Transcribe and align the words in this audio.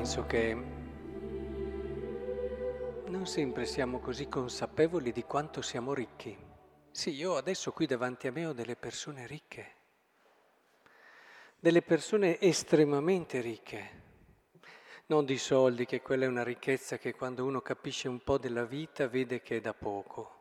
Penso 0.00 0.24
che 0.24 0.54
non 3.08 3.26
sempre 3.26 3.66
siamo 3.66 4.00
così 4.00 4.28
consapevoli 4.28 5.12
di 5.12 5.24
quanto 5.24 5.60
siamo 5.60 5.92
ricchi. 5.92 6.34
Sì, 6.90 7.10
io 7.10 7.36
adesso 7.36 7.70
qui 7.72 7.84
davanti 7.84 8.26
a 8.26 8.32
me 8.32 8.46
ho 8.46 8.54
delle 8.54 8.76
persone 8.76 9.26
ricche, 9.26 9.74
delle 11.58 11.82
persone 11.82 12.40
estremamente 12.40 13.42
ricche, 13.42 13.90
non 15.08 15.26
di 15.26 15.36
soldi, 15.36 15.84
che 15.84 16.00
quella 16.00 16.24
è 16.24 16.28
una 16.28 16.44
ricchezza 16.44 16.96
che 16.96 17.14
quando 17.14 17.44
uno 17.44 17.60
capisce 17.60 18.08
un 18.08 18.20
po' 18.20 18.38
della 18.38 18.64
vita 18.64 19.06
vede 19.06 19.42
che 19.42 19.58
è 19.58 19.60
da 19.60 19.74
poco, 19.74 20.38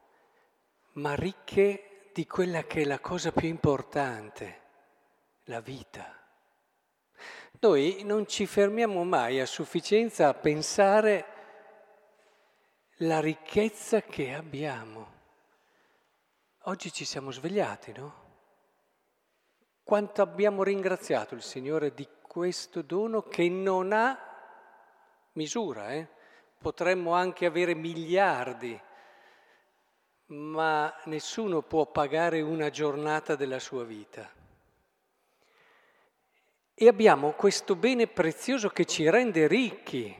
ma 0.93 1.15
ricche 1.15 2.11
di 2.13 2.25
quella 2.25 2.63
che 2.63 2.83
è 2.83 2.85
la 2.85 3.01
cosa 3.01 3.33
più 3.33 3.49
importante, 3.49 4.61
la 5.43 5.59
vita. 5.59 6.18
Noi 7.59 8.03
non 8.03 8.27
ci 8.27 8.45
fermiamo 8.45 9.03
mai 9.03 9.39
a 9.39 9.45
sufficienza 9.45 10.27
a 10.27 10.33
pensare 10.33 11.25
la 12.97 13.19
ricchezza 13.19 14.01
che 14.01 14.33
abbiamo. 14.33 15.17
Oggi 16.63 16.91
ci 16.91 17.05
siamo 17.05 17.31
svegliati, 17.31 17.93
no? 17.93 18.27
Quanto 19.83 20.21
abbiamo 20.21 20.63
ringraziato 20.63 21.33
il 21.35 21.41
Signore 21.41 21.93
di 21.93 22.07
questo 22.21 22.81
dono 22.81 23.23
che 23.23 23.49
non 23.49 23.91
ha 23.91 24.17
misura, 25.33 25.91
eh? 25.93 26.07
Potremmo 26.57 27.13
anche 27.13 27.45
avere 27.45 27.73
miliardi, 27.73 28.79
ma 30.27 30.93
nessuno 31.05 31.61
può 31.61 31.85
pagare 31.87 32.41
una 32.41 32.69
giornata 32.69 33.35
della 33.35 33.59
sua 33.59 33.83
vita. 33.83 34.38
E 36.81 36.87
abbiamo 36.87 37.33
questo 37.33 37.75
bene 37.75 38.07
prezioso 38.07 38.69
che 38.69 38.85
ci 38.85 39.09
rende 39.09 39.47
ricchi. 39.47 40.15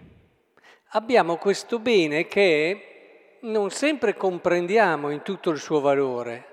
Abbiamo 0.90 1.38
questo 1.38 1.80
bene 1.80 2.28
che 2.28 3.38
non 3.44 3.70
sempre 3.70 4.14
comprendiamo 4.18 5.10
in 5.10 5.22
tutto 5.22 5.52
il 5.52 5.58
suo 5.58 5.80
valore. 5.80 6.48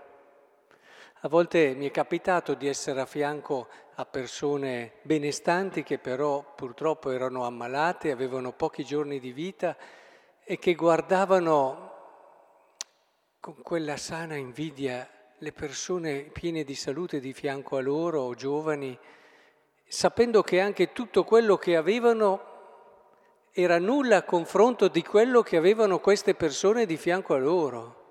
A 1.23 1.29
volte 1.29 1.75
mi 1.75 1.89
è 1.89 1.91
capitato 1.91 2.55
di 2.55 2.69
essere 2.69 3.01
a 3.01 3.05
fianco 3.05 3.67
a 3.97 4.07
persone 4.07 4.93
benestanti 5.03 5.83
che 5.83 5.99
però 5.99 6.55
purtroppo 6.55 7.11
erano 7.11 7.45
ammalate, 7.45 8.13
avevano 8.13 8.53
pochi 8.53 8.85
giorni 8.85 9.19
di 9.19 9.33
vita 9.33 9.77
e 10.45 10.57
che 10.61 10.77
guardavano 10.77 11.95
con 13.41 13.57
quella 13.61 13.97
sana 13.97 14.37
invidia 14.37 15.11
le 15.37 15.51
persone 15.51 16.21
piene 16.33 16.63
di 16.63 16.77
salute 16.77 17.19
di 17.19 17.33
fianco 17.33 17.77
a 17.77 17.81
loro 17.81 18.21
o 18.21 18.35
giovani 18.35 18.97
sapendo 19.87 20.43
che 20.43 20.61
anche 20.61 20.93
tutto 20.93 21.25
quello 21.25 21.57
che 21.57 21.77
avevano 21.77 22.55
era 23.53 23.79
nulla 23.79 24.19
a 24.19 24.23
confronto 24.23 24.89
di 24.89 25.03
quello 25.03 25.43
che 25.43 25.57
avevano 25.57 25.99
queste 25.99 26.35
persone 26.35 26.85
di 26.85 26.97
fianco 26.97 27.33
a 27.35 27.39
loro. 27.39 28.05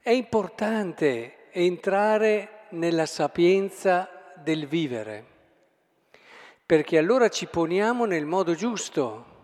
È 0.00 0.10
importante 0.10 1.50
entrare 1.52 2.66
nella 2.70 3.06
sapienza 3.06 4.32
del 4.34 4.66
vivere, 4.66 5.24
perché 6.66 6.98
allora 6.98 7.28
ci 7.28 7.46
poniamo 7.46 8.06
nel 8.06 8.24
modo 8.24 8.54
giusto. 8.54 9.36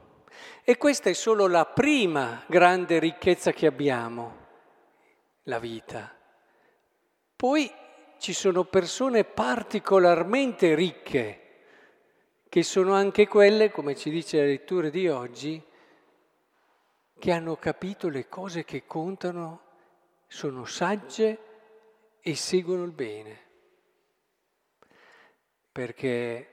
E 0.64 0.76
questa 0.76 1.10
è 1.10 1.12
solo 1.12 1.46
la 1.46 1.66
prima 1.66 2.42
grande 2.46 2.98
ricchezza 2.98 3.52
che 3.52 3.66
abbiamo, 3.66 4.36
la 5.44 5.58
vita. 5.58 6.12
Poi 7.36 7.70
ci 8.18 8.32
sono 8.32 8.64
persone 8.64 9.24
particolarmente 9.24 10.74
ricche, 10.74 11.40
che 12.48 12.62
sono 12.62 12.94
anche 12.94 13.26
quelle, 13.26 13.70
come 13.70 13.96
ci 13.96 14.10
dice 14.10 14.38
la 14.38 14.44
lettura 14.44 14.88
di 14.88 15.08
oggi, 15.08 15.62
che 17.18 17.32
hanno 17.32 17.56
capito 17.56 18.08
le 18.08 18.28
cose 18.28 18.64
che 18.64 18.84
contano, 18.86 19.62
sono 20.26 20.64
sagge 20.64 21.38
e 22.20 22.34
seguono 22.36 22.84
il 22.84 22.92
bene. 22.92 23.42
Perché 25.72 26.48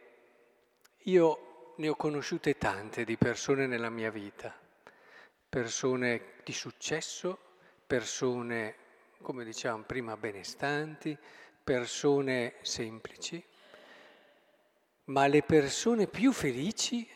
io 0.98 1.74
ne 1.78 1.90
ho 1.90 1.96
conosciute 1.96 2.58
tante 2.58 3.04
di 3.04 3.18
persone 3.18 3.68
nella 3.68 3.90
mia 3.90 4.12
vita, 4.12 4.56
persone 5.48 6.34
di 6.44 6.54
successo, 6.54 7.38
persone, 7.86 8.76
come 9.22 9.44
dicevamo 9.44 9.84
prima, 9.84 10.18
benestanti, 10.18 11.18
persone 11.72 12.56
semplici, 12.64 13.42
ma 15.06 15.26
le 15.28 15.42
persone 15.42 16.06
più 16.06 16.34
felici, 16.34 17.08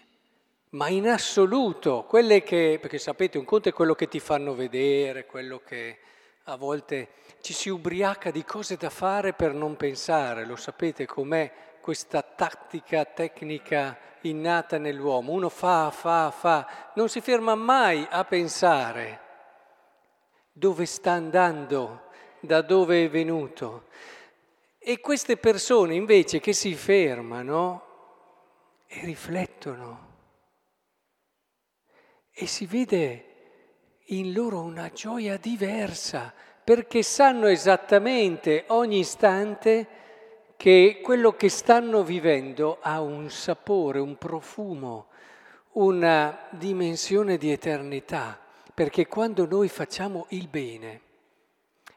ma 0.70 0.88
in 0.88 1.10
assoluto, 1.10 2.06
quelle 2.08 2.42
che, 2.42 2.78
perché 2.80 2.98
sapete, 2.98 3.38
un 3.38 3.44
conto 3.44 3.68
è 3.68 3.74
quello 3.74 3.96
che 3.96 4.08
ti 4.08 4.22
fanno 4.22 4.56
vedere, 4.56 5.26
quello 5.26 5.60
che 5.60 6.00
a 6.44 6.56
volte 6.56 7.10
ci 7.42 7.52
si 7.52 7.68
ubriaca 7.68 8.32
di 8.32 8.46
cose 8.46 8.78
da 8.78 8.90
fare 8.90 9.34
per 9.34 9.54
non 9.54 9.76
pensare, 9.76 10.46
lo 10.46 10.56
sapete 10.56 11.06
com'è 11.06 11.52
questa 11.82 12.22
tattica 12.22 13.04
tecnica 13.04 14.00
innata 14.22 14.78
nell'uomo, 14.78 15.34
uno 15.34 15.50
fa, 15.50 15.92
fa, 15.92 16.32
fa, 16.32 16.92
non 16.96 17.10
si 17.10 17.20
ferma 17.20 17.56
mai 17.56 18.08
a 18.10 18.24
pensare 18.24 19.20
dove 20.54 20.86
sta 20.86 21.12
andando, 21.12 22.04
da 22.40 22.62
dove 22.62 23.04
è 23.04 23.10
venuto. 23.10 23.88
E 24.88 25.00
queste 25.00 25.36
persone 25.38 25.96
invece 25.96 26.40
che 26.40 26.54
si 26.54 26.76
fermano 26.76 27.82
e 28.86 29.04
riflettono 29.04 30.14
e 32.32 32.46
si 32.46 32.68
vede 32.68 33.26
in 34.10 34.32
loro 34.32 34.62
una 34.62 34.92
gioia 34.92 35.38
diversa 35.38 36.32
perché 36.64 37.02
sanno 37.02 37.48
esattamente 37.48 38.66
ogni 38.68 39.00
istante 39.00 39.88
che 40.56 41.00
quello 41.02 41.32
che 41.34 41.50
stanno 41.50 42.04
vivendo 42.04 42.78
ha 42.80 43.02
un 43.02 43.32
sapore, 43.32 43.98
un 43.98 44.20
profumo, 44.20 45.08
una 45.72 46.46
dimensione 46.52 47.38
di 47.38 47.52
eternità, 47.52 48.40
perché 48.72 49.08
quando 49.08 49.48
noi 49.48 49.68
facciamo 49.68 50.28
il 50.30 50.48
bene, 50.48 51.02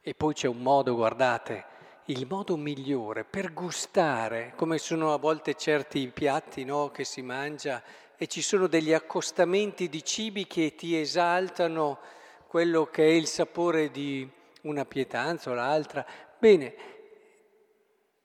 e 0.01 0.15
poi 0.15 0.33
c'è 0.33 0.49
un 0.49 0.63
modo, 0.63 0.95
guardate, 0.95 1.77
il 2.11 2.27
modo 2.27 2.57
migliore 2.57 3.25
per 3.25 3.53
gustare, 3.53 4.53
come 4.57 4.79
sono 4.79 5.13
a 5.13 5.19
volte 5.19 5.55
certi 5.55 6.07
piatti 6.09 6.65
no, 6.65 6.91
che 6.91 7.05
si 7.05 7.21
mangia 7.21 7.83
e 8.17 8.27
ci 8.27 8.41
sono 8.41 8.67
degli 8.67 8.95
accostamenti 8.95 9.91
di 9.91 10.03
cibi 10.03 10.47
che 10.47 10.75
ti 10.75 10.99
esaltano 10.99 11.99
quello 12.47 12.87
che 12.87 13.05
è 13.05 13.11
il 13.11 13.27
sapore 13.27 13.91
di 13.91 14.27
una 14.63 14.87
pietanza 14.87 15.51
o 15.51 15.55
l'altra. 15.55 16.05
Bene, 16.39 16.75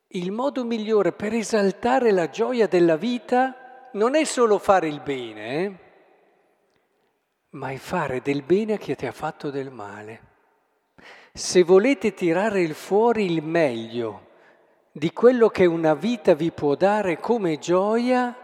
il 0.07 0.31
modo 0.31 0.63
migliore 0.63 1.11
per 1.11 1.33
esaltare 1.33 2.11
la 2.11 2.29
gioia 2.29 2.67
della 2.67 2.95
vita 2.95 3.89
non 3.93 4.15
è 4.15 4.23
solo 4.23 4.59
fare 4.59 4.87
il 4.87 5.01
bene, 5.01 5.63
eh, 5.63 5.77
ma 7.49 7.69
è 7.71 7.75
fare 7.75 8.21
del 8.21 8.43
bene 8.43 8.73
a 8.73 8.77
chi 8.77 8.95
ti 8.95 9.05
ha 9.05 9.11
fatto 9.11 9.49
del 9.49 9.71
male. 9.71 10.31
Se 11.35 11.63
volete 11.63 12.13
tirare 12.13 12.71
fuori 12.75 13.25
il 13.25 13.41
meglio 13.41 14.27
di 14.91 15.11
quello 15.11 15.49
che 15.49 15.65
una 15.65 15.95
vita 15.95 16.35
vi 16.35 16.51
può 16.51 16.75
dare 16.75 17.19
come 17.19 17.57
gioia, 17.57 18.37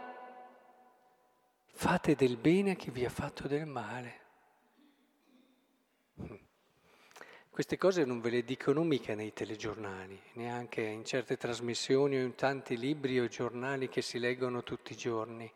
fate 1.72 2.16
del 2.16 2.38
bene 2.38 2.72
a 2.72 2.74
chi 2.74 2.90
vi 2.90 3.06
ha 3.06 3.10
fatto 3.12 3.48
del 3.48 3.68
male. 3.68 4.20
Queste 7.52 7.78
cose 7.78 8.06
non 8.06 8.22
ve 8.22 8.32
le 8.32 8.44
dicono 8.44 8.82
mica 8.82 9.14
nei 9.14 9.34
telegiornali, 9.34 10.20
neanche 10.34 10.82
in 10.82 11.06
certe 11.06 11.38
trasmissioni 11.38 12.18
o 12.18 12.24
in 12.24 12.34
tanti 12.34 12.76
libri 12.76 13.20
o 13.20 13.28
giornali 13.28 13.88
che 13.88 14.02
si 14.02 14.18
leggono 14.18 14.64
tutti 14.64 14.94
i 14.94 14.98
giorni, 14.98 15.52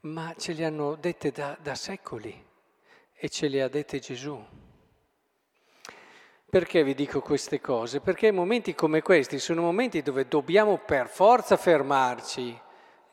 ma 0.00 0.34
ce 0.36 0.54
le 0.54 0.64
hanno 0.64 0.96
dette 0.96 1.30
da, 1.30 1.56
da 1.62 1.76
secoli 1.76 2.46
e 3.14 3.28
ce 3.28 3.46
le 3.46 3.62
ha 3.62 3.68
dette 3.68 4.00
Gesù. 4.00 4.66
Perché 6.50 6.82
vi 6.82 6.94
dico 6.94 7.20
queste 7.20 7.60
cose? 7.60 8.00
Perché 8.00 8.30
momenti 8.30 8.74
come 8.74 9.02
questi 9.02 9.38
sono 9.38 9.60
momenti 9.60 10.00
dove 10.00 10.26
dobbiamo 10.28 10.78
per 10.78 11.06
forza 11.06 11.58
fermarci. 11.58 12.58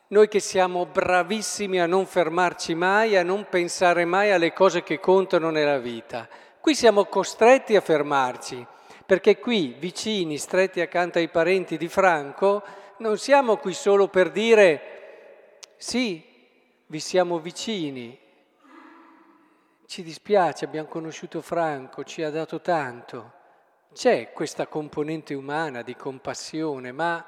Noi 0.08 0.26
che 0.26 0.40
siamo 0.40 0.86
bravissimi 0.86 1.78
a 1.78 1.84
non 1.84 2.06
fermarci 2.06 2.74
mai, 2.74 3.14
a 3.14 3.22
non 3.22 3.46
pensare 3.50 4.06
mai 4.06 4.30
alle 4.30 4.54
cose 4.54 4.82
che 4.82 5.00
contano 5.00 5.50
nella 5.50 5.76
vita. 5.76 6.26
Qui 6.58 6.74
siamo 6.74 7.04
costretti 7.04 7.76
a 7.76 7.82
fermarci, 7.82 8.66
perché 9.04 9.38
qui, 9.38 9.76
vicini, 9.78 10.38
stretti 10.38 10.80
accanto 10.80 11.18
ai 11.18 11.28
parenti 11.28 11.76
di 11.76 11.88
Franco, 11.88 12.62
non 12.98 13.18
siamo 13.18 13.58
qui 13.58 13.74
solo 13.74 14.08
per 14.08 14.30
dire 14.30 15.60
sì, 15.76 16.24
vi 16.86 17.00
siamo 17.00 17.38
vicini, 17.38 18.18
ci 19.86 20.02
dispiace, 20.02 20.64
abbiamo 20.64 20.88
conosciuto 20.88 21.40
Franco, 21.40 22.04
ci 22.04 22.22
ha 22.22 22.30
dato 22.30 22.60
tanto. 22.60 23.32
C'è 23.92 24.32
questa 24.32 24.66
componente 24.66 25.32
umana 25.32 25.82
di 25.82 25.96
compassione 25.96 26.92
ma, 26.92 27.24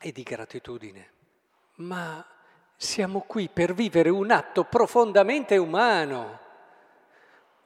e 0.00 0.12
di 0.12 0.22
gratitudine, 0.22 1.10
ma 1.76 2.24
siamo 2.76 3.24
qui 3.26 3.48
per 3.48 3.74
vivere 3.74 4.08
un 4.08 4.30
atto 4.30 4.64
profondamente 4.64 5.56
umano, 5.56 6.40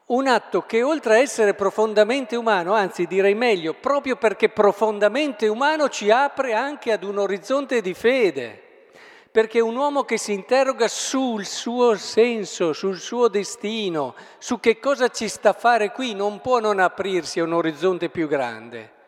un 0.06 0.26
atto 0.26 0.62
che 0.62 0.82
oltre 0.82 1.14
a 1.14 1.18
essere 1.18 1.54
profondamente 1.54 2.34
umano, 2.34 2.72
anzi 2.72 3.06
direi 3.06 3.34
meglio, 3.34 3.74
proprio 3.74 4.16
perché 4.16 4.48
profondamente 4.48 5.46
umano 5.46 5.88
ci 5.88 6.10
apre 6.10 6.54
anche 6.54 6.90
ad 6.90 7.04
un 7.04 7.18
orizzonte 7.18 7.80
di 7.80 7.94
fede, 7.94 8.69
perché 9.30 9.60
un 9.60 9.76
uomo 9.76 10.02
che 10.02 10.18
si 10.18 10.32
interroga 10.32 10.88
sul 10.88 11.46
suo 11.46 11.96
senso, 11.96 12.72
sul 12.72 12.98
suo 12.98 13.28
destino, 13.28 14.14
su 14.38 14.58
che 14.58 14.80
cosa 14.80 15.08
ci 15.08 15.28
sta 15.28 15.50
a 15.50 15.54
fare 15.54 15.92
qui, 15.92 16.14
non 16.14 16.40
può 16.40 16.58
non 16.58 16.80
aprirsi 16.80 17.38
a 17.38 17.44
un 17.44 17.52
orizzonte 17.52 18.08
più 18.08 18.26
grande. 18.26 18.98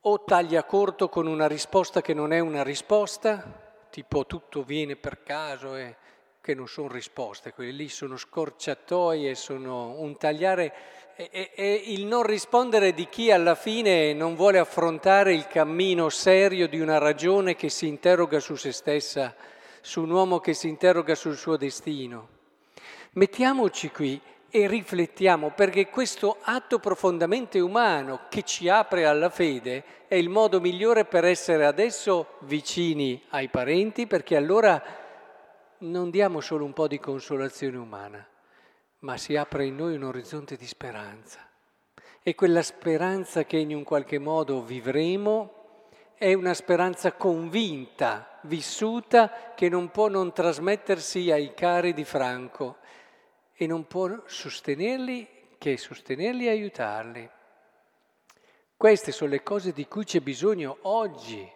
O 0.00 0.22
taglia 0.24 0.64
corto 0.64 1.08
con 1.08 1.26
una 1.26 1.46
risposta 1.46 2.02
che 2.02 2.12
non 2.12 2.32
è 2.32 2.38
una 2.38 2.62
risposta, 2.62 3.62
tipo 3.88 4.26
tutto 4.26 4.62
viene 4.62 4.96
per 4.96 5.22
caso 5.22 5.74
e 5.76 5.96
che 6.42 6.54
non 6.54 6.68
sono 6.68 6.88
risposte, 6.88 7.54
quelle 7.54 7.70
lì 7.70 7.88
sono 7.88 8.18
scorciatoie, 8.18 9.34
sono 9.34 9.98
un 9.98 10.14
tagliare 10.18 10.74
e, 11.16 11.50
e, 11.54 11.82
il 11.86 12.06
non 12.06 12.24
rispondere 12.24 12.92
di 12.92 13.08
chi 13.08 13.30
alla 13.30 13.54
fine 13.54 14.12
non 14.12 14.34
vuole 14.34 14.58
affrontare 14.58 15.32
il 15.32 15.46
cammino 15.46 16.08
serio 16.08 16.66
di 16.66 16.80
una 16.80 16.98
ragione 16.98 17.54
che 17.54 17.68
si 17.68 17.86
interroga 17.86 18.40
su 18.40 18.56
se 18.56 18.72
stessa, 18.72 19.34
su 19.80 20.02
un 20.02 20.10
uomo 20.10 20.40
che 20.40 20.54
si 20.54 20.68
interroga 20.68 21.14
sul 21.14 21.36
suo 21.36 21.56
destino. 21.56 22.28
Mettiamoci 23.12 23.90
qui 23.90 24.20
e 24.50 24.66
riflettiamo 24.68 25.50
perché 25.50 25.88
questo 25.88 26.36
atto 26.40 26.78
profondamente 26.78 27.58
umano 27.58 28.22
che 28.28 28.42
ci 28.42 28.68
apre 28.68 29.04
alla 29.04 29.30
fede 29.30 29.84
è 30.08 30.14
il 30.14 30.28
modo 30.28 30.60
migliore 30.60 31.04
per 31.04 31.24
essere 31.24 31.66
adesso 31.66 32.38
vicini 32.40 33.20
ai 33.30 33.48
parenti 33.48 34.06
perché 34.06 34.36
allora 34.36 34.80
non 35.78 36.10
diamo 36.10 36.40
solo 36.40 36.64
un 36.64 36.72
po' 36.72 36.86
di 36.86 36.98
consolazione 36.98 37.76
umana, 37.76 38.24
ma 39.04 39.18
si 39.18 39.36
apre 39.36 39.66
in 39.66 39.76
noi 39.76 39.94
un 39.94 40.02
orizzonte 40.02 40.56
di 40.56 40.66
speranza. 40.66 41.46
E 42.22 42.34
quella 42.34 42.62
speranza 42.62 43.44
che 43.44 43.58
in 43.58 43.74
un 43.74 43.84
qualche 43.84 44.18
modo 44.18 44.62
vivremo 44.62 45.90
è 46.14 46.32
una 46.32 46.54
speranza 46.54 47.12
convinta, 47.12 48.38
vissuta, 48.44 49.52
che 49.54 49.68
non 49.68 49.90
può 49.90 50.08
non 50.08 50.32
trasmettersi 50.32 51.30
ai 51.30 51.52
cari 51.52 51.92
di 51.92 52.04
Franco 52.04 52.78
e 53.52 53.66
non 53.66 53.86
può 53.86 54.22
sostenerli 54.24 55.28
che 55.58 55.76
sostenerli 55.76 56.46
e 56.46 56.50
aiutarli. 56.50 57.30
Queste 58.74 59.12
sono 59.12 59.30
le 59.30 59.42
cose 59.42 59.72
di 59.72 59.86
cui 59.86 60.04
c'è 60.04 60.20
bisogno 60.20 60.78
oggi. 60.82 61.46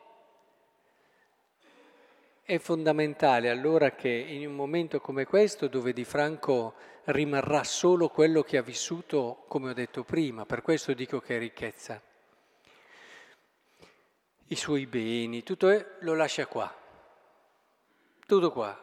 È 2.49 2.57
fondamentale 2.57 3.51
allora 3.51 3.91
che 3.91 4.09
in 4.09 4.47
un 4.47 4.55
momento 4.55 5.03
come 5.03 5.27
questo, 5.27 5.69
dove 5.69 5.93
di 5.93 6.05
Franco 6.05 6.77
rimarrà 7.05 7.63
solo 7.63 8.09
quello 8.09 8.41
che 8.41 8.57
ha 8.57 8.63
vissuto, 8.63 9.45
come 9.49 9.69
ho 9.69 9.75
detto 9.75 10.03
prima, 10.03 10.47
per 10.47 10.63
questo 10.63 10.95
dico 10.95 11.21
che 11.21 11.37
è 11.37 11.39
ricchezza, 11.39 12.01
i 14.47 14.57
suoi 14.57 14.87
beni, 14.87 15.43
tutto 15.43 15.69
è, 15.69 15.85
lo 15.99 16.15
lascia 16.15 16.47
qua, 16.47 16.75
tutto 18.25 18.51
qua, 18.51 18.83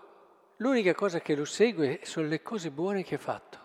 L'unica 0.58 0.94
cosa 0.94 1.20
che 1.20 1.34
lo 1.34 1.44
segue 1.44 2.02
sono 2.04 2.28
le 2.28 2.44
cose 2.44 2.70
buone 2.70 3.04
che 3.04 3.16
ha 3.16 3.18
fatto. 3.18 3.58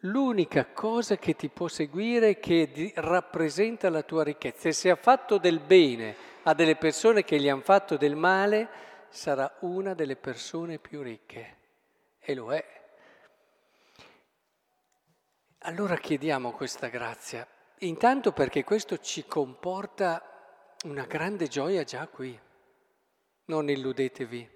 L'unica 0.00 0.66
cosa 0.66 1.16
che 1.16 1.34
ti 1.34 1.48
può 1.48 1.66
seguire 1.66 2.38
che 2.38 2.92
rappresenta 2.96 3.88
la 3.88 4.02
tua 4.02 4.22
ricchezza. 4.22 4.68
E 4.68 4.72
se 4.72 4.90
ha 4.90 4.96
fatto 4.96 5.38
del 5.38 5.60
bene 5.60 6.14
a 6.42 6.52
delle 6.52 6.76
persone 6.76 7.24
che 7.24 7.40
gli 7.40 7.48
hanno 7.48 7.62
fatto 7.62 7.96
del 7.96 8.16
male, 8.16 8.92
sarà 9.14 9.56
una 9.60 9.94
delle 9.94 10.16
persone 10.16 10.78
più 10.78 11.00
ricche. 11.00 11.56
E 12.18 12.34
lo 12.34 12.52
è. 12.52 12.82
Allora 15.58 15.96
chiediamo 15.96 16.52
questa 16.52 16.88
grazia. 16.88 17.46
Intanto 17.78 18.32
perché 18.32 18.64
questo 18.64 18.98
ci 18.98 19.24
comporta 19.26 20.22
una 20.84 21.04
grande 21.04 21.48
gioia 21.48 21.84
già 21.84 22.06
qui. 22.08 22.38
Non 23.46 23.68
illudetevi. 23.70 24.50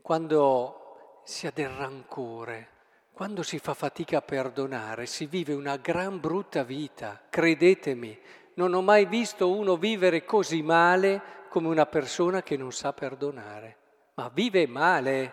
Quando 0.00 1.20
si 1.24 1.46
ha 1.46 1.50
del 1.52 1.68
rancore, 1.68 2.76
quando 3.12 3.42
si 3.42 3.58
fa 3.58 3.74
fatica 3.74 4.18
a 4.18 4.22
perdonare, 4.22 5.06
si 5.06 5.26
vive 5.26 5.54
una 5.54 5.76
gran 5.76 6.20
brutta 6.20 6.62
vita, 6.62 7.20
credetemi, 7.28 8.18
non 8.54 8.74
ho 8.74 8.80
mai 8.80 9.06
visto 9.06 9.50
uno 9.50 9.76
vivere 9.76 10.24
così 10.24 10.62
male 10.62 11.46
come 11.48 11.68
una 11.68 11.86
persona 11.86 12.42
che 12.42 12.56
non 12.56 12.72
sa 12.72 12.92
perdonare, 12.92 13.77
ma 14.18 14.28
vive 14.34 14.66
male. 14.66 15.32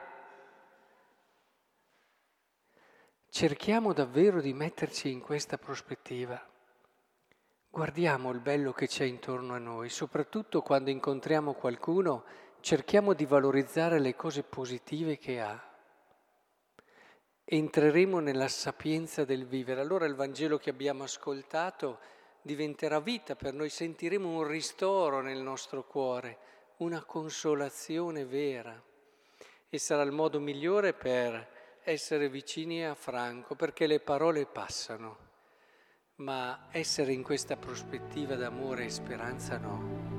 Cerchiamo 3.28 3.94
davvero 3.94 4.42
di 4.42 4.54
metterci 4.54 5.10
in 5.10 5.22
questa 5.22 5.58
prospettiva. 5.58 6.40
Guardiamo 7.68 8.30
il 8.30 8.40
bello 8.40 8.74
che 8.74 8.86
c'è 8.86 9.06
intorno 9.06 9.56
a 9.56 9.58
noi, 9.58 9.90
soprattutto 9.90 10.62
quando 10.62 10.92
incontriamo 10.92 11.54
qualcuno, 11.54 12.26
cerchiamo 12.60 13.14
di 13.14 13.26
valorizzare 13.26 14.00
le 14.00 14.16
cose 14.16 14.44
positive 14.44 15.18
che 15.18 15.42
ha 15.42 15.74
entreremo 17.44 18.20
nella 18.20 18.48
sapienza 18.48 19.26
del 19.26 19.48
vivere. 19.48 19.82
Allora 19.82 20.06
il 20.06 20.14
Vangelo 20.14 20.60
che 20.60 20.70
abbiamo 20.70 21.04
ascoltato 21.04 21.98
diventerà 22.40 23.00
vita 23.00 23.36
per 23.36 23.56
noi, 23.56 23.70
sentiremo 23.70 24.30
un 24.30 24.44
ristoro 24.44 25.22
nel 25.22 25.40
nostro 25.40 25.86
cuore, 25.86 26.38
una 26.78 27.04
consolazione 27.04 28.26
vera 28.26 28.82
e 29.70 29.78
sarà 29.78 30.02
il 30.04 30.12
modo 30.12 30.40
migliore 30.40 30.94
per 30.94 31.54
essere 31.84 32.30
vicini 32.30 32.86
a 32.86 32.96
Franco, 32.96 33.56
perché 33.56 33.88
le 33.88 34.00
parole 34.00 34.46
passano, 34.46 35.18
ma 36.16 36.68
essere 36.72 37.14
in 37.14 37.24
questa 37.24 37.56
prospettiva 37.56 38.36
d'amore 38.36 38.86
e 38.86 38.90
speranza 38.90 39.58
no. 39.58 40.15